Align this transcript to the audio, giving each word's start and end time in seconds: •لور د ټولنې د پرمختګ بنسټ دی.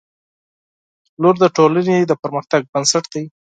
•لور 1.21 1.35
د 1.39 1.45
ټولنې 1.57 1.95
د 2.05 2.11
پرمختګ 2.23 2.61
بنسټ 2.71 3.05
دی. 3.13 3.23